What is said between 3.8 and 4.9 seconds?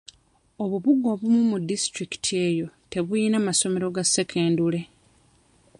ga sekendule.